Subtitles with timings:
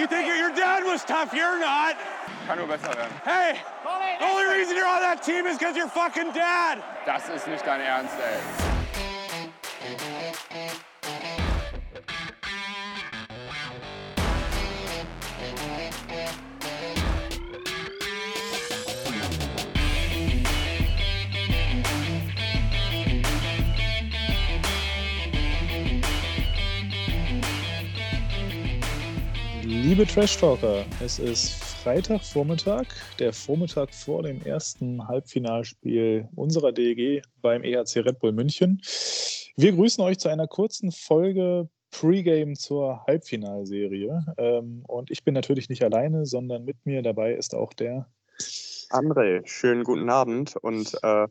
[0.00, 1.94] You think your dad was tough, you're not.
[2.46, 3.12] Kann nur besser werden.
[3.22, 3.60] Hey,
[4.18, 6.82] the only reason you're on that team is because you're fucking dad.
[7.04, 8.69] Das ist nicht dein Ernst, ey.
[29.90, 31.50] Liebe Trash Talker, es ist
[31.82, 32.86] Freitagvormittag,
[33.18, 38.80] der Vormittag vor dem ersten Halbfinalspiel unserer DEG beim EHC Red Bull München.
[39.56, 44.26] Wir grüßen euch zu einer kurzen Folge Pre-Game zur Halbfinalserie.
[44.38, 48.06] Ähm, und ich bin natürlich nicht alleine, sondern mit mir dabei ist auch der
[48.90, 49.44] André.
[49.44, 50.54] Schönen guten Abend.
[50.54, 51.26] Und äh,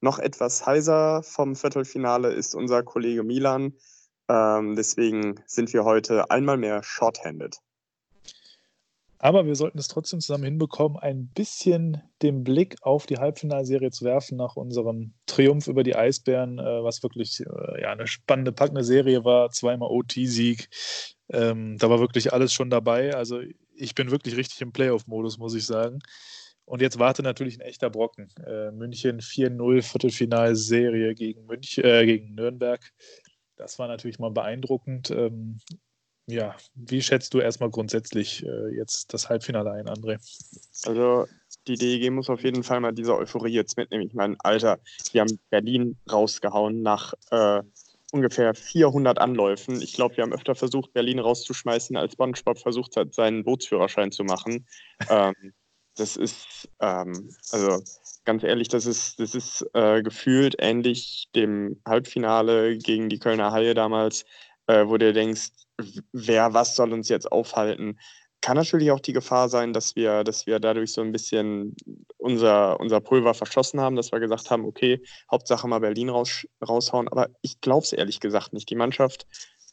[0.00, 3.74] noch etwas heiser vom Viertelfinale ist unser Kollege Milan.
[4.28, 7.58] Ähm, deswegen sind wir heute einmal mehr shorthanded.
[9.24, 14.04] Aber wir sollten es trotzdem zusammen hinbekommen, ein bisschen den Blick auf die Halbfinalserie zu
[14.04, 18.84] werfen nach unserem Triumph über die Eisbären, äh, was wirklich äh, ja, eine spannende, packende
[18.84, 19.48] Serie war.
[19.48, 20.68] Zweimal OT-Sieg.
[21.30, 23.14] Ähm, da war wirklich alles schon dabei.
[23.14, 23.40] Also
[23.74, 26.00] ich bin wirklich richtig im Playoff-Modus, muss ich sagen.
[26.66, 28.28] Und jetzt wartet natürlich ein echter Brocken.
[28.46, 32.92] Äh, München 4-0 Viertelfinalserie gegen, München, äh, gegen Nürnberg.
[33.56, 35.10] Das war natürlich mal beeindruckend.
[35.10, 35.60] Ähm,
[36.26, 40.18] ja, wie schätzt du erstmal grundsätzlich äh, jetzt das Halbfinale ein, André?
[40.86, 41.26] Also
[41.66, 44.06] die DEG muss auf jeden Fall mal diese Euphorie jetzt mitnehmen.
[44.06, 44.78] Ich meine, Alter,
[45.12, 47.62] wir haben Berlin rausgehauen nach äh,
[48.12, 49.82] ungefähr 400 Anläufen.
[49.82, 54.24] Ich glaube, wir haben öfter versucht, Berlin rauszuschmeißen, als Spongebob versucht hat, seinen Bootsführerschein zu
[54.24, 54.66] machen.
[55.10, 55.34] ähm,
[55.96, 57.82] das ist, ähm, also
[58.24, 63.74] ganz ehrlich, das ist, das ist äh, gefühlt ähnlich dem Halbfinale gegen die Kölner Haie
[63.74, 64.24] damals,
[64.66, 65.50] äh, wo du denkst,
[66.12, 67.98] wer, was soll uns jetzt aufhalten?
[68.40, 71.74] Kann natürlich auch die Gefahr sein, dass wir, dass wir dadurch so ein bisschen
[72.18, 77.08] unser, unser Pulver verschossen haben, dass wir gesagt haben, okay, Hauptsache mal Berlin raus, raushauen.
[77.08, 78.68] Aber ich glaube es ehrlich gesagt nicht.
[78.68, 79.26] Die Mannschaft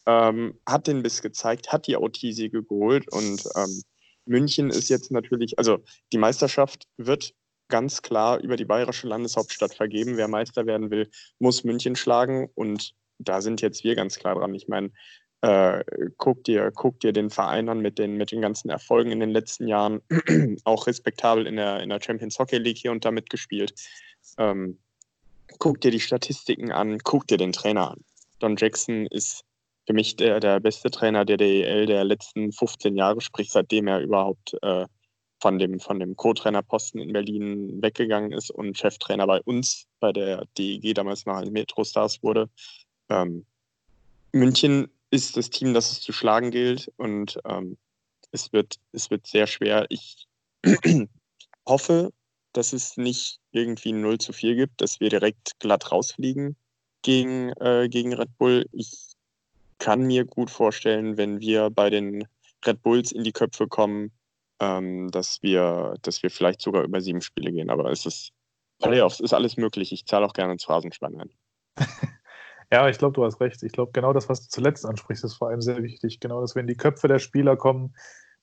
[0.06, 3.84] ähm, hat den Biss gezeigt, hat die OT-Siege geholt und ähm,
[4.25, 5.84] München ist jetzt natürlich, also
[6.14, 7.34] die Meisterschaft wird
[7.68, 10.18] ganz klar über die bayerische Landeshauptstadt vergeben.
[10.18, 11.09] Wer Meister werden will,
[11.40, 14.54] muss München schlagen und da sind jetzt wir ganz klar dran.
[14.54, 14.92] Ich meine,
[15.41, 15.84] äh,
[16.18, 19.31] guck, dir, guck dir den Verein an mit den, mit den ganzen Erfolgen in den
[19.31, 20.02] letzten Jahren,
[20.63, 23.74] auch respektabel in der, in der Champions Hockey League hier und da mitgespielt.
[24.38, 24.78] Ähm,
[25.59, 28.01] guck dir die Statistiken an, guck dir den Trainer an.
[28.40, 29.44] Don Jackson ist
[29.88, 34.00] für mich der, der beste Trainer der DEL der letzten 15 Jahre, sprich seitdem er
[34.00, 34.85] überhaupt äh,
[35.41, 40.46] von dem, von dem Co-Trainerposten in Berlin weggegangen ist und Cheftrainer bei uns, bei der
[40.57, 42.47] DEG damals noch als Metro Stars wurde.
[43.09, 43.46] Ähm,
[44.34, 47.78] München ist das Team, das es zu schlagen gilt und ähm,
[48.32, 49.86] es, wird, es wird sehr schwer.
[49.90, 50.28] Ich
[51.68, 52.12] hoffe,
[52.54, 56.56] dass es nicht irgendwie 0 zu 4 gibt, dass wir direkt glatt rausfliegen
[57.02, 58.66] gegen, äh, gegen Red Bull.
[58.72, 59.14] Ich
[59.80, 62.28] kann mir gut vorstellen, wenn wir bei den
[62.66, 64.12] Red Bulls in die Köpfe kommen,
[64.60, 67.70] ähm, dass, wir, dass wir vielleicht sogar über sieben Spiele gehen.
[67.70, 68.32] Aber es ist
[68.80, 69.92] Playoffs, ist alles möglich.
[69.92, 71.30] Ich zahle auch gerne ins Phrasenschwein ein.
[72.72, 73.64] Ja, ich glaube, du hast recht.
[73.64, 76.20] Ich glaube, genau das, was du zuletzt ansprichst, ist vor allem sehr wichtig.
[76.20, 77.94] Genau, dass wenn die Köpfe der Spieler kommen,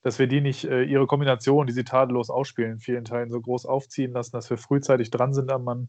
[0.02, 3.40] dass wir die nicht äh, ihre Kombination, die sie tadellos ausspielen, in vielen Teilen so
[3.40, 5.88] groß aufziehen lassen, dass wir frühzeitig dran sind am Mann,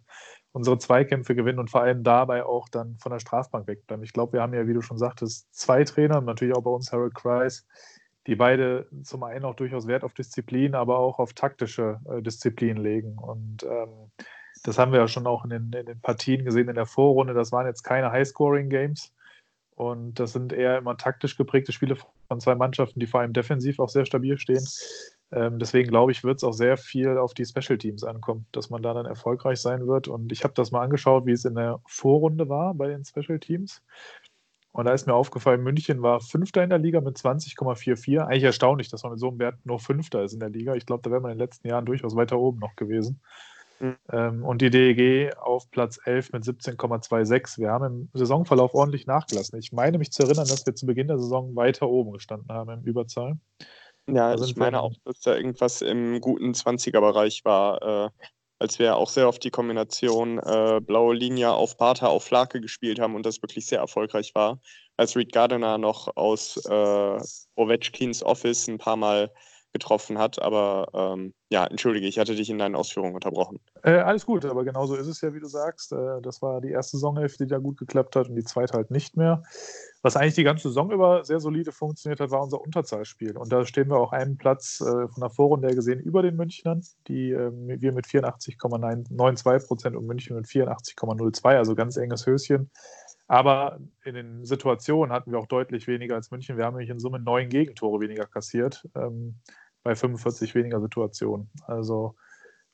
[0.53, 4.03] unsere Zweikämpfe gewinnen und vor allem dabei auch dann von der Strafbank wegbleiben.
[4.03, 6.91] Ich glaube, wir haben ja, wie du schon sagtest, zwei Trainer, natürlich auch bei uns
[6.91, 7.67] Harold Kreis,
[8.25, 12.77] die beide zum einen auch durchaus Wert auf Disziplin, aber auch auf taktische äh, Disziplin
[12.77, 13.17] legen.
[13.17, 14.11] Und ähm,
[14.63, 17.33] das haben wir ja schon auch in den, in den Partien gesehen in der Vorrunde.
[17.33, 19.13] Das waren jetzt keine High-Scoring-Games.
[19.75, 21.95] Und das sind eher immer taktisch geprägte Spiele
[22.27, 24.65] von zwei Mannschaften, die vor allem defensiv auch sehr stabil stehen.
[25.31, 28.69] Ähm, deswegen glaube ich, wird es auch sehr viel auf die Special Teams ankommen, dass
[28.69, 30.07] man da dann erfolgreich sein wird.
[30.07, 33.39] Und ich habe das mal angeschaut, wie es in der Vorrunde war bei den Special
[33.39, 33.81] Teams.
[34.71, 38.19] Und da ist mir aufgefallen, München war Fünfter in der Liga mit 20,44.
[38.19, 40.75] Eigentlich erstaunlich, dass man mit so einem Wert nur Fünfter ist in der Liga.
[40.75, 43.21] Ich glaube, da wäre man in den letzten Jahren durchaus weiter oben noch gewesen.
[43.79, 43.97] Mhm.
[44.11, 47.59] Ähm, und die DEG auf Platz 11 mit 17,26.
[47.59, 49.59] Wir haben im Saisonverlauf ordentlich nachgelassen.
[49.59, 52.69] Ich meine mich zu erinnern, dass wir zu Beginn der Saison weiter oben gestanden haben
[52.71, 53.37] im Überzahl.
[54.07, 58.09] Ja, ich meine auch, dass da irgendwas im guten 20er-Bereich war, äh,
[58.57, 62.99] als wir auch sehr auf die Kombination äh, blaue Linie auf Bartha auf Flake gespielt
[62.99, 64.59] haben und das wirklich sehr erfolgreich war.
[64.97, 67.17] Als Reed Gardiner noch aus äh,
[67.55, 69.31] Ovechkins Office ein paar Mal
[69.71, 70.41] getroffen hat.
[70.41, 73.59] Aber ähm, ja, entschuldige, ich hatte dich in deinen Ausführungen unterbrochen.
[73.83, 75.91] Äh, alles gut, aber genauso ist es ja, wie du sagst.
[75.91, 78.91] Äh, das war die erste Saisonhälfte, die da gut geklappt hat und die zweite halt
[78.91, 79.43] nicht mehr.
[80.01, 83.37] Was eigentlich die ganze Saison über sehr solide funktioniert hat, war unser Unterzahlspiel.
[83.37, 86.35] Und da stehen wir auch einen Platz äh, von der Vorrunde her gesehen über den
[86.35, 92.69] Münchnern, die äh, wir mit 84,92 Prozent und München mit 84,02, also ganz enges Höschen.
[93.29, 96.57] Aber in den Situationen hatten wir auch deutlich weniger als München.
[96.57, 99.35] Wir haben nämlich in Summe neun Gegentore weniger kassiert, ähm,
[99.83, 101.47] bei 45 weniger Situationen.
[101.67, 102.15] Also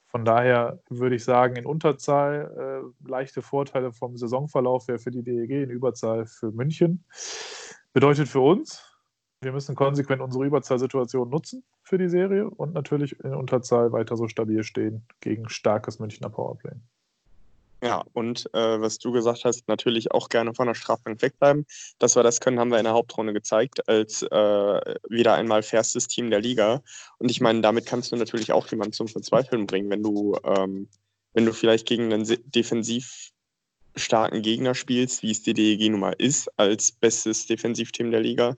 [0.08, 5.24] von daher würde ich sagen, in Unterzahl äh, leichte Vorteile vom Saisonverlauf wäre für die
[5.24, 7.04] DEG, in Überzahl für München.
[7.92, 8.82] Bedeutet für uns,
[9.42, 14.30] wir müssen konsequent unsere Überzahlsituation nutzen für die Serie und natürlich in Unterzahl weiter so
[14.30, 16.78] stabil stehen gegen starkes Münchner Powerplay.
[17.84, 21.66] Ja, und äh, was du gesagt hast, natürlich auch gerne von der Strafbank wegbleiben.
[22.00, 26.08] Dass wir das können, haben wir in der Hauptrunde gezeigt, als äh, wieder einmal fairstes
[26.08, 26.82] Team der Liga.
[27.18, 30.88] Und ich meine, damit kannst du natürlich auch jemanden zum Verzweifeln bringen, wenn du, ähm,
[31.34, 33.32] wenn du vielleicht gegen einen defensiv
[33.96, 38.58] starken Gegner spielst, wie es die DEG nun mal ist, als bestes Defensivteam der Liga,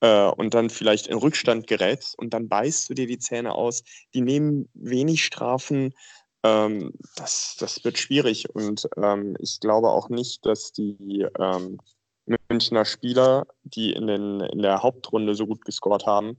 [0.00, 3.82] äh, und dann vielleicht in Rückstand gerätst und dann beißt du dir die Zähne aus.
[4.14, 5.92] Die nehmen wenig Strafen,
[6.42, 11.78] ähm, das, das wird schwierig und ähm, ich glaube auch nicht, dass die ähm,
[12.48, 16.36] Münchner Spieler, die in, den, in der Hauptrunde so gut gescored haben,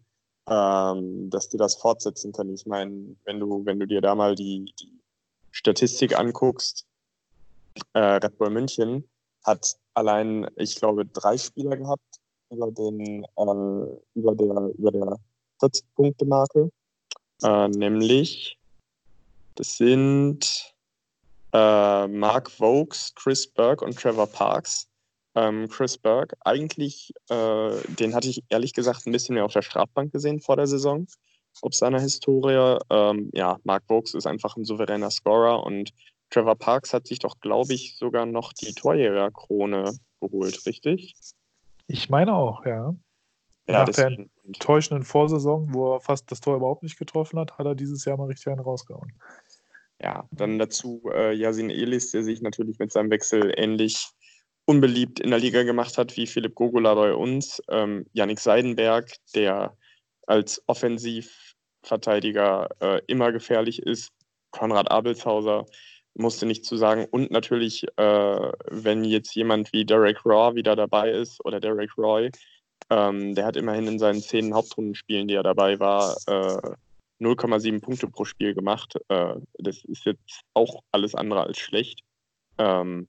[0.47, 2.53] ähm, dass die das fortsetzen können.
[2.53, 4.99] Ich meine, wenn du, wenn du dir da mal die, die
[5.51, 6.85] Statistik anguckst,
[7.93, 9.07] äh, Red Bull München
[9.43, 12.19] hat allein, ich glaube, drei Spieler gehabt
[12.49, 15.17] über, den, äh, über der, über der
[15.61, 16.71] 40-Punkte-Marke,
[17.43, 18.58] äh, nämlich
[19.59, 20.73] das sind
[21.51, 24.87] äh, Mark Vokes, Chris Burke und Trevor Parks.
[25.35, 29.61] Ähm, Chris Burke, eigentlich, äh, den hatte ich ehrlich gesagt ein bisschen mehr auf der
[29.61, 31.07] Strafbank gesehen vor der Saison,
[31.61, 32.79] ob seiner Historie.
[32.89, 35.91] Ähm, ja, Mark Vokes ist einfach ein souveräner Scorer und
[36.29, 41.15] Trevor Parks hat sich doch, glaube ich, sogar noch die Torjägerkrone geholt, richtig?
[41.87, 42.95] Ich meine auch, ja.
[43.69, 47.67] Ja, Nach der enttäuschenden Vorsaison, wo er fast das Tor überhaupt nicht getroffen hat, hat
[47.67, 49.13] er dieses Jahr mal richtig einen rausgehauen.
[50.01, 54.07] Ja, dann dazu äh, Yasin Elis, der sich natürlich mit seinem Wechsel ähnlich
[54.65, 57.61] unbeliebt in der Liga gemacht hat wie Philipp Gogola bei uns.
[57.69, 59.75] Ähm, Yannick Seidenberg, der
[60.27, 64.11] als Offensivverteidiger äh, immer gefährlich ist.
[64.51, 65.65] Konrad Abelshauser
[66.13, 67.07] musste nicht zu sagen.
[67.09, 72.29] Und natürlich, äh, wenn jetzt jemand wie Derek Raw wieder dabei ist oder Derek Roy,
[72.89, 76.75] ähm, der hat immerhin in seinen zehn Hauptrundenspielen, die er dabei war, äh,
[77.19, 78.95] 0,7 Punkte pro Spiel gemacht.
[79.09, 82.01] Äh, das ist jetzt auch alles andere als schlecht.
[82.57, 83.07] Ähm,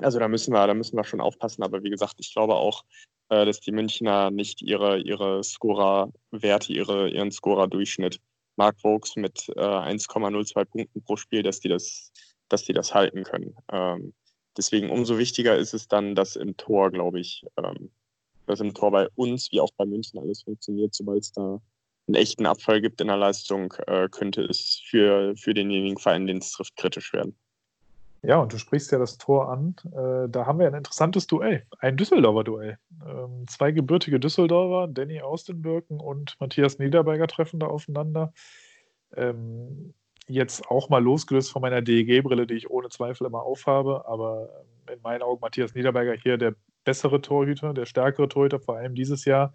[0.00, 1.62] also da müssen wir, da müssen wir schon aufpassen.
[1.62, 2.84] Aber wie gesagt, ich glaube auch,
[3.28, 8.20] äh, dass die Münchner nicht ihre, ihre Scorer-Werte, ihre, ihren Scorer-Durchschnitt,
[8.56, 12.12] Mark Vokes mit äh, 1,02 Punkten pro Spiel, dass die das,
[12.48, 13.54] dass die das halten können.
[13.70, 14.14] Ähm,
[14.56, 17.90] deswegen umso wichtiger ist es dann, dass im Tor, glaube ich, ähm,
[18.46, 21.60] dass im Tor bei uns wie auch bei München alles funktioniert, sobald es da
[22.06, 26.38] einen echten Abfall gibt in der Leistung, äh, könnte es für, für denjenigen Verein, den
[26.38, 27.36] es trifft, kritisch werden.
[28.22, 29.76] Ja, und du sprichst ja das Tor an.
[29.92, 32.78] Äh, da haben wir ein interessantes Duell, ein Düsseldorfer Duell.
[33.06, 38.32] Ähm, zwei gebürtige Düsseldorfer, Danny Austenbirken und Matthias Niederberger treffen da aufeinander.
[39.14, 39.94] Ähm,
[40.28, 45.00] jetzt auch mal losgelöst von meiner DEG-Brille, die ich ohne Zweifel immer aufhabe, aber in
[45.02, 46.54] meinen Augen Matthias Niederberger hier der
[46.84, 49.52] bessere Torhüter, der stärkere Torhüter, vor allem dieses Jahr.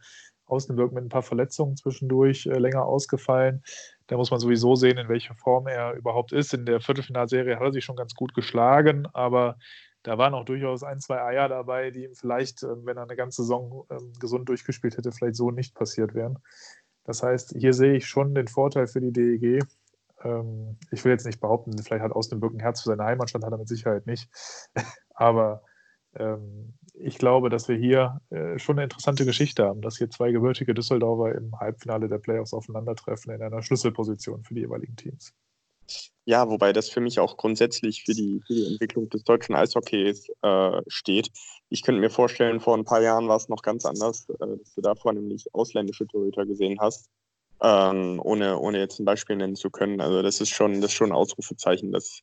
[0.52, 3.64] Außenwirken mit ein paar Verletzungen zwischendurch äh, länger ausgefallen.
[4.08, 6.54] Da muss man sowieso sehen, in welcher Form er überhaupt ist.
[6.54, 9.58] In der Viertelfinalserie hat er sich schon ganz gut geschlagen, aber
[10.04, 13.16] da waren auch durchaus ein, zwei Eier dabei, die ihm vielleicht, äh, wenn er eine
[13.16, 16.40] ganze Saison äh, gesund durchgespielt hätte, vielleicht so nicht passiert wären.
[17.04, 19.64] Das heißt, hier sehe ich schon den Vorteil für die DEG.
[20.24, 23.58] Ähm, ich will jetzt nicht behaupten, vielleicht hat Außenwirken Herz für seine Heimatstadt, hat er
[23.58, 24.30] mit Sicherheit nicht.
[25.14, 25.71] aber ähm,
[26.94, 30.74] ich glaube, dass wir hier äh, schon eine interessante Geschichte haben, dass hier zwei gebürtige
[30.74, 35.34] Düsseldorfer im Halbfinale der Playoffs aufeinandertreffen in einer Schlüsselposition für die jeweiligen Teams.
[36.26, 40.28] Ja, wobei das für mich auch grundsätzlich für die, für die Entwicklung des deutschen Eishockeys
[40.42, 41.30] äh, steht.
[41.70, 44.74] Ich könnte mir vorstellen, vor ein paar Jahren war es noch ganz anders, äh, dass
[44.76, 47.10] du davor nämlich ausländische Torhüter gesehen hast,
[47.62, 50.00] ähm, ohne, ohne jetzt ein Beispiel nennen zu können.
[50.00, 52.22] Also das ist schon, das ist schon ein Ausrufezeichen, dass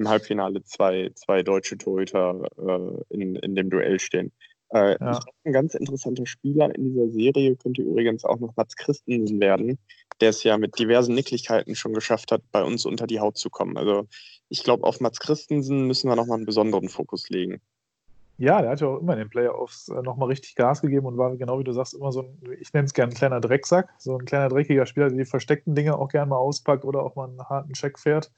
[0.00, 4.32] im Halbfinale zwei, zwei deutsche Torhüter äh, in, in dem Duell stehen.
[4.70, 5.20] Äh, ja.
[5.44, 9.78] Ein ganz interessanter Spieler in dieser Serie könnte übrigens auch noch Mats Christensen werden,
[10.20, 13.50] der es ja mit diversen Nicklichkeiten schon geschafft hat, bei uns unter die Haut zu
[13.50, 13.76] kommen.
[13.76, 14.06] Also
[14.48, 17.60] ich glaube, auf Mats Christensen müssen wir nochmal einen besonderen Fokus legen.
[18.38, 21.18] Ja, der hat ja auch immer in den Playoffs äh, nochmal richtig Gas gegeben und
[21.18, 23.90] war, genau wie du sagst, immer so ein, ich nenne es gerne ein kleiner Drecksack,
[23.98, 27.16] so ein kleiner dreckiger Spieler, der die versteckten Dinge auch gerne mal auspackt oder auch
[27.16, 28.30] mal einen harten Check fährt.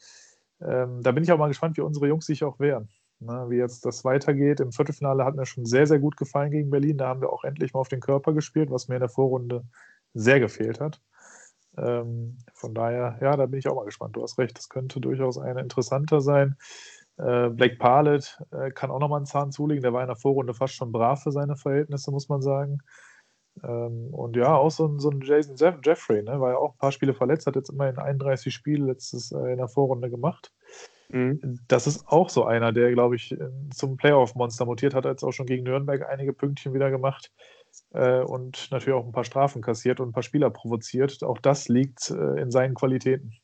[0.66, 2.88] Ähm, da bin ich auch mal gespannt, wie unsere Jungs sich auch wehren.
[3.20, 4.58] Ne, wie jetzt das weitergeht.
[4.58, 6.98] Im Viertelfinale hat mir schon sehr, sehr gut gefallen gegen Berlin.
[6.98, 9.64] Da haben wir auch endlich mal auf den Körper gespielt, was mir in der Vorrunde
[10.12, 11.00] sehr gefehlt hat.
[11.78, 14.16] Ähm, von daher, ja, da bin ich auch mal gespannt.
[14.16, 16.56] Du hast recht, das könnte durchaus ein interessanter sein.
[17.16, 19.82] Äh, Blake Parlett äh, kann auch nochmal einen Zahn zulegen.
[19.82, 22.78] Der war in der Vorrunde fast schon brav für seine Verhältnisse, muss man sagen.
[23.62, 26.72] Ähm, und ja, auch so ein, so ein Jason Jeff Jeffrey, ne, war ja auch
[26.72, 30.52] ein paar Spiele verletzt, hat jetzt immerhin 31 Spiele letztes äh, in der Vorrunde gemacht.
[31.08, 31.60] Mhm.
[31.68, 33.36] Das ist auch so einer, der, glaube ich,
[33.74, 37.30] zum Playoff-Monster mutiert hat, jetzt auch schon gegen Nürnberg einige Pünktchen wieder gemacht
[37.92, 41.22] äh, und natürlich auch ein paar Strafen kassiert und ein paar Spieler provoziert.
[41.22, 43.34] Auch das liegt äh, in seinen Qualitäten.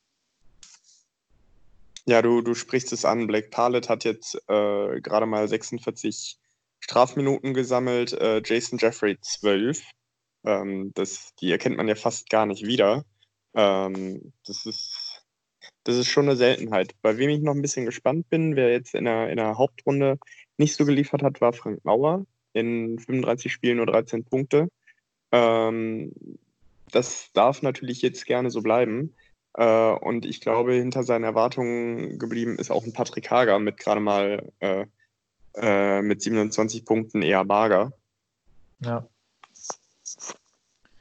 [2.07, 3.27] Ja, du, du sprichst es an.
[3.27, 6.39] Blake Parlett hat jetzt äh, gerade mal 46
[6.81, 9.83] Strafminuten gesammelt, äh, Jason Jeffrey 12.
[10.45, 13.05] Ähm, das, die erkennt man ja fast gar nicht wieder.
[13.55, 15.25] Ähm, das, ist,
[15.85, 16.95] das ist schon eine Seltenheit.
[17.03, 20.19] Bei wem ich noch ein bisschen gespannt bin, wer jetzt in der, in der Hauptrunde
[20.57, 22.27] nicht so geliefert hat, war Frank Mauer.
[22.53, 24.69] In 35 Spielen nur 13 Punkte.
[25.33, 26.13] Ähm,
[26.91, 29.15] das darf natürlich jetzt gerne so bleiben.
[29.55, 34.01] Äh, und ich glaube, hinter seinen Erwartungen geblieben ist auch ein Patrick Hager mit gerade
[34.01, 34.87] mal äh,
[35.55, 37.93] äh, mit 27 Punkten eher mager.
[38.81, 39.09] Ja.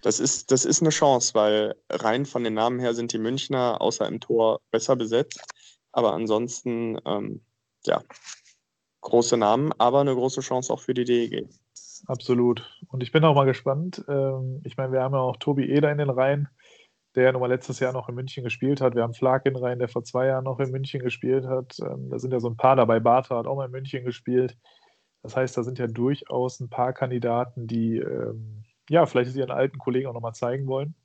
[0.02, 3.82] Das ist, das ist eine Chance, weil rein von den Namen her sind die Münchner
[3.82, 5.42] außer im Tor besser besetzt.
[5.92, 7.42] Aber ansonsten, ähm,
[7.86, 8.02] ja,
[9.02, 11.50] große Namen, aber eine große Chance auch für die DEG.
[12.06, 12.70] Absolut.
[12.90, 14.04] Und ich bin auch mal gespannt.
[14.08, 16.48] Ähm, ich meine, wir haben ja auch Tobi Eder in den Reihen
[17.18, 18.94] der ja nun mal letztes Jahr noch in München gespielt hat.
[18.94, 21.76] Wir haben Flarkin rein, der vor zwei Jahren noch in München gespielt hat.
[21.82, 23.00] Ähm, da sind ja so ein paar dabei.
[23.00, 24.56] Bartha hat auch mal in München gespielt.
[25.24, 29.78] Das heißt, da sind ja durchaus ein paar Kandidaten, die ähm, ja vielleicht ihren alten
[29.78, 30.96] Kollegen auch nochmal zeigen wollen.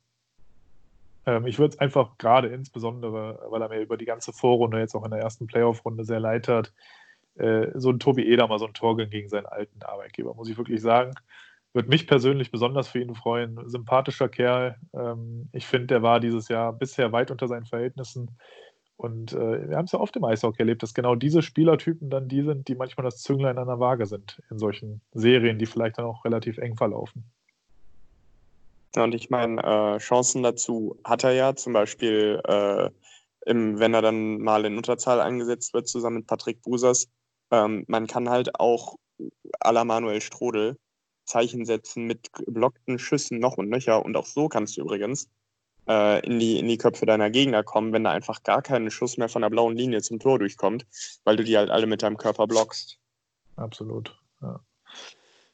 [1.25, 4.95] Ähm, ich würde es einfach gerade insbesondere, weil er mir über die ganze Vorrunde jetzt
[4.95, 6.73] auch in der ersten Playoff-Runde sehr leid hat,
[7.35, 10.57] äh, so ein Tobi Eder mal so ein Tor gegen seinen alten Arbeitgeber, muss ich
[10.57, 11.13] wirklich sagen.
[11.73, 13.59] Würde mich persönlich besonders für ihn freuen.
[13.67, 14.77] Sympathischer Kerl.
[14.93, 18.37] Ähm, ich finde, der war dieses Jahr bisher weit unter seinen Verhältnissen.
[18.95, 22.27] Und äh, wir haben es ja oft im Eishockey erlebt, dass genau diese Spielertypen dann
[22.27, 25.97] die sind, die manchmal das Zünglein an der Waage sind in solchen Serien, die vielleicht
[25.97, 27.25] dann auch relativ eng verlaufen.
[28.95, 32.89] Und ich meine, äh, Chancen dazu hat er ja, zum Beispiel, äh,
[33.45, 37.07] im, wenn er dann mal in Unterzahl eingesetzt wird, zusammen mit Patrick Busas.
[37.51, 38.97] Ähm, man kann halt auch
[39.59, 40.77] à la Manuel Strodel
[41.25, 44.03] Zeichen setzen mit geblockten Schüssen noch und nöcher.
[44.03, 45.29] Und auch so kannst du übrigens
[45.87, 49.17] äh, in, die, in die Köpfe deiner Gegner kommen, wenn da einfach gar kein Schuss
[49.17, 50.85] mehr von der blauen Linie zum Tor durchkommt,
[51.23, 52.99] weil du die halt alle mit deinem Körper blockst.
[53.55, 54.17] Absolut.
[54.41, 54.59] Ja,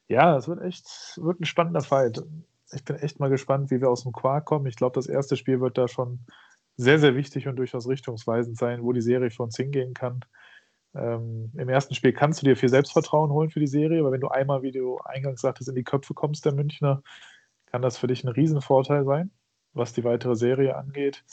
[0.08, 2.24] ja es wird echt wird ein spannender Fight.
[2.71, 4.67] Ich bin echt mal gespannt, wie wir aus dem Quark kommen.
[4.67, 6.19] Ich glaube, das erste Spiel wird da schon
[6.77, 10.21] sehr, sehr wichtig und durchaus richtungsweisend sein, wo die Serie für uns hingehen kann.
[10.95, 14.21] Ähm, Im ersten Spiel kannst du dir viel Selbstvertrauen holen für die Serie, weil wenn
[14.21, 17.03] du einmal, wie du eingangs sagtest, in die Köpfe kommst der Münchner,
[17.67, 19.31] kann das für dich ein Riesenvorteil sein,
[19.73, 21.23] was die weitere Serie angeht.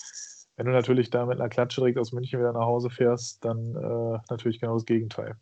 [0.56, 3.76] Wenn du natürlich da mit einer Klatsche direkt aus München wieder nach Hause fährst, dann
[3.76, 5.36] äh, natürlich genau das Gegenteil.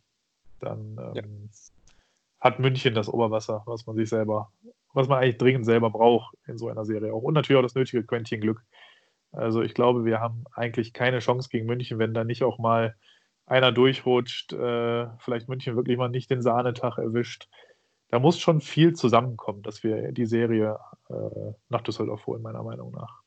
[0.60, 1.22] Dann ähm, ja.
[2.40, 4.52] hat München das Oberwasser, was man sich selber,
[4.94, 7.22] was man eigentlich dringend selber braucht in so einer Serie auch.
[7.22, 8.64] Und natürlich auch das nötige Quäntchen Glück.
[9.32, 12.94] Also ich glaube, wir haben eigentlich keine Chance gegen München, wenn da nicht auch mal
[13.46, 17.48] einer durchrutscht, äh, vielleicht München wirklich mal nicht den Sahnetag erwischt.
[18.08, 20.78] Da muss schon viel zusammenkommen, dass wir die Serie
[21.10, 23.22] äh, nach Düsseldorf holen, meiner Meinung nach.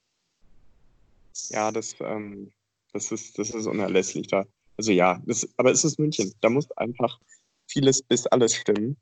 [1.50, 2.52] Ja, das, ähm,
[2.94, 4.46] das, ist, das ist unerlässlich da.
[4.78, 6.34] Also ja, das, aber es ist München.
[6.42, 7.20] Da muss einfach
[7.68, 8.96] vieles bis alles stimmen.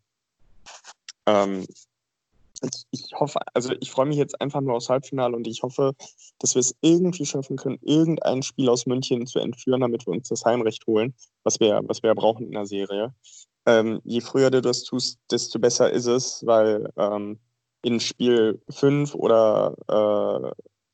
[1.28, 1.66] Ähm,
[2.92, 5.94] ich hoffe, also ich freue mich jetzt einfach nur aufs Halbfinale und ich hoffe,
[6.40, 10.30] dass wir es irgendwie schaffen können, irgendein Spiel aus München zu entführen, damit wir uns
[10.30, 13.14] das Heimrecht holen, was wir, was wir brauchen in der Serie.
[13.66, 17.40] Ähm, je früher du das tust, desto besser ist es, weil ähm,
[17.82, 19.76] in Spiel 5 oder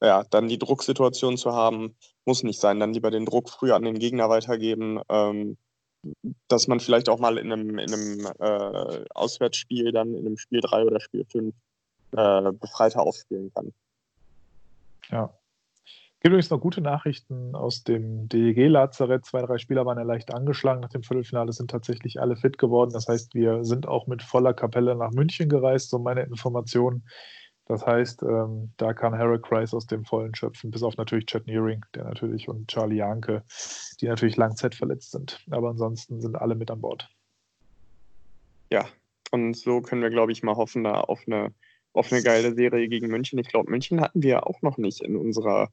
[0.01, 2.79] äh, ja, dann die Drucksituation zu haben, muss nicht sein.
[2.79, 4.99] Dann lieber den Druck früher an den Gegner weitergeben.
[5.09, 5.57] Ähm,
[6.47, 10.61] dass man vielleicht auch mal in einem, in einem äh, Auswärtsspiel dann in einem Spiel
[10.61, 11.53] 3 oder Spiel 5
[12.13, 13.71] äh, befreiter aufspielen kann.
[15.09, 15.33] Ja.
[16.19, 19.25] Gibt übrigens noch gute Nachrichten aus dem DEG-Lazarett.
[19.25, 22.91] Zwei, drei Spieler waren ja leicht angeschlagen nach dem Viertelfinale, sind tatsächlich alle fit geworden.
[22.93, 27.03] Das heißt, wir sind auch mit voller Kapelle nach München gereist, so meine Informationen.
[27.71, 31.85] Das heißt, ähm, da kann Kreis aus dem Vollen schöpfen, bis auf natürlich Chad Nearing,
[31.95, 33.43] der natürlich und Charlie Janke,
[34.01, 35.39] die natürlich langzeitverletzt sind.
[35.49, 37.09] Aber ansonsten sind alle mit an Bord.
[38.69, 38.89] ja,
[39.31, 41.53] und so können wir, glaube ich, mal hoffen, da auf eine,
[41.93, 43.39] auf eine geile Serie gegen München.
[43.39, 45.69] Ich glaube, München hatten wir auch noch nicht in unserer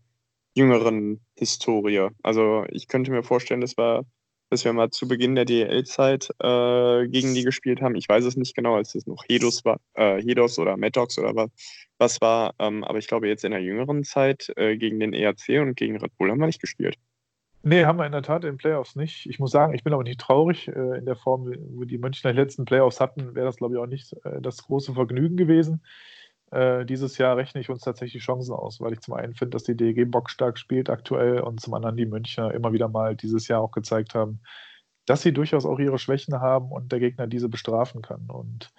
[0.54, 2.10] jüngeren Historie.
[2.22, 4.04] Also ich könnte mir vorstellen, dass wir,
[4.50, 7.94] dass wir mal zu Beginn der DL-Zeit äh, gegen die gespielt haben.
[7.94, 11.34] Ich weiß es nicht genau, als es noch Hedos war, äh, Hedos oder Maddox oder
[11.34, 11.50] was,
[11.98, 12.54] was war.
[12.58, 15.98] Ähm, aber ich glaube, jetzt in der jüngeren Zeit äh, gegen den ERC und gegen
[15.98, 16.96] Red Bull haben wir nicht gespielt.
[17.62, 19.26] Nee, haben wir in der Tat in den Playoffs nicht.
[19.26, 20.68] Ich muss sagen, ich bin aber nicht traurig.
[20.68, 23.80] Äh, in der Form, wo die Münchner die letzten Playoffs hatten, wäre das, glaube ich,
[23.80, 25.82] auch nicht äh, das große Vergnügen gewesen.
[26.50, 29.64] Äh, dieses Jahr rechne ich uns tatsächlich Chancen aus, weil ich zum einen finde, dass
[29.64, 33.60] die DEG bockstark spielt aktuell und zum anderen die Münchner immer wieder mal dieses Jahr
[33.60, 34.40] auch gezeigt haben,
[35.04, 38.28] dass sie durchaus auch ihre Schwächen haben und der Gegner diese bestrafen kann.
[38.30, 38.70] Und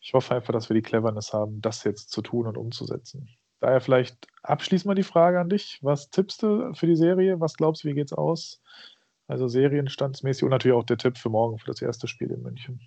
[0.00, 3.28] ich hoffe einfach, dass wir die Cleverness haben, das jetzt zu tun und umzusetzen.
[3.60, 5.78] Daher vielleicht abschließend mal die Frage an dich.
[5.82, 7.40] Was tippst du für die Serie?
[7.40, 8.62] Was glaubst du, wie geht's aus?
[9.26, 12.80] Also serienstandsmäßig und natürlich auch der Tipp für morgen, für das erste Spiel in München.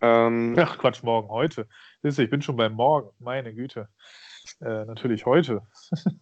[0.00, 1.66] Ähm, Ach Quatsch, morgen, heute.
[2.02, 3.88] Siehst du, ich bin schon beim Morgen, meine Güte.
[4.60, 5.62] Äh, natürlich heute.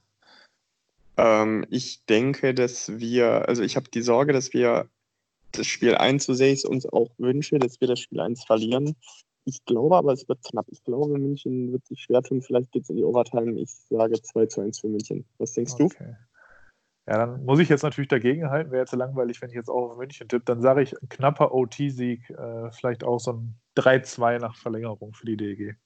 [1.16, 4.88] ähm, ich denke, dass wir, also ich habe die Sorge, dass wir
[5.52, 8.44] das Spiel 1, so sehr ich es uns auch wünsche, dass wir das Spiel 1
[8.44, 8.96] verlieren.
[9.44, 10.66] Ich glaube aber, es wird knapp.
[10.70, 12.42] Ich glaube, München wird sich schwer tun.
[12.42, 13.60] Vielleicht geht es in die Overtime.
[13.60, 15.24] Ich sage 2 zu 1 für München.
[15.38, 15.98] Was denkst okay.
[16.00, 16.16] du?
[17.08, 18.72] Ja, dann muss ich jetzt natürlich dagegen halten.
[18.72, 20.44] Wäre jetzt langweilig, wenn ich jetzt auch auf München tippe.
[20.44, 25.26] Dann sage ich ein knapper OT-Sieg, äh, vielleicht auch so ein 3-2 nach Verlängerung für
[25.26, 25.76] die DEG.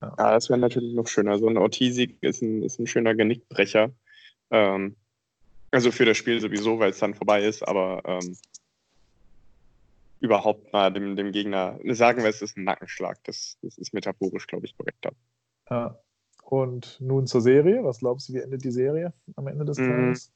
[0.00, 1.38] Ja, ja das wäre natürlich noch schöner.
[1.38, 3.90] So ein OT-Sieg ist ein, ist ein schöner Genickbrecher.
[4.50, 4.96] Ähm,
[5.72, 8.36] also für das Spiel sowieso, weil es dann vorbei ist, aber ähm,
[10.20, 13.22] überhaupt mal dem, dem Gegner, sagen wir, es ist ein Nackenschlag.
[13.24, 15.12] Das, das ist metaphorisch, glaube ich, korrekter.
[15.68, 15.98] Ja.
[16.42, 17.84] Und nun zur Serie.
[17.84, 19.88] Was glaubst du, wie endet die Serie am Ende des mhm.
[19.88, 20.32] Tages?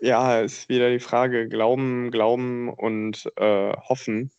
[0.00, 4.30] Ja, ist wieder die Frage, Glauben, Glauben und äh, Hoffen.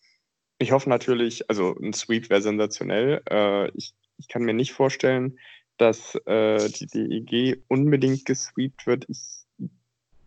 [0.58, 3.22] Ich hoffe natürlich, also ein Sweep wäre sensationell.
[3.30, 5.38] Äh, ich, ich kann mir nicht vorstellen,
[5.76, 9.06] dass äh, die DEG unbedingt gesweept wird.
[9.08, 9.40] Ich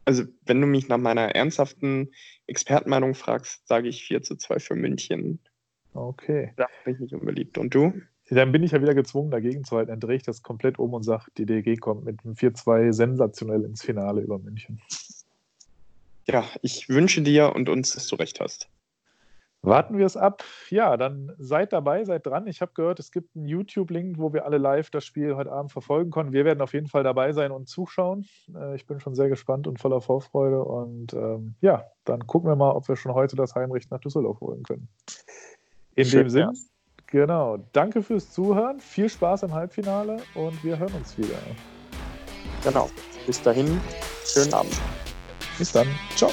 [0.06, 2.12] also wenn du mich nach meiner ernsthaften
[2.48, 5.40] Expertenmeinung fragst, sage ich 4 zu 2 für München.
[5.94, 6.54] Okay.
[6.58, 7.58] Da bin ich nicht unbeliebt.
[7.58, 7.94] Und du?
[8.34, 9.92] Dann bin ich ja wieder gezwungen, dagegen zu halten.
[9.92, 13.64] Dann drehe ich das komplett um und sage, die DG kommt mit einem 4-2 sensationell
[13.64, 14.82] ins Finale über München.
[16.26, 18.70] Ja, ich wünsche dir und uns, dass du recht hast.
[19.66, 20.44] Warten wir es ab.
[20.70, 22.48] Ja, dann seid dabei, seid dran.
[22.48, 25.72] Ich habe gehört, es gibt einen YouTube-Link, wo wir alle live das Spiel heute Abend
[25.72, 26.34] verfolgen können.
[26.34, 28.28] Wir werden auf jeden Fall dabei sein und zuschauen.
[28.54, 30.62] Äh, ich bin schon sehr gespannt und voller Vorfreude.
[30.62, 34.42] Und ähm, ja, dann gucken wir mal, ob wir schon heute das Heimrecht nach Düsseldorf
[34.42, 34.90] holen können.
[35.96, 36.52] In Schön, dem Sinn, ja.
[37.14, 37.60] Genau.
[37.72, 38.82] Danke fürs Zuhören.
[38.82, 41.38] Viel Spaß im Halbfinale und wir hören uns wieder.
[42.64, 42.90] Genau.
[43.26, 43.80] Bis dahin,
[44.26, 44.76] schönen Abend.
[45.58, 45.88] Bis dann.
[46.16, 46.32] Ciao.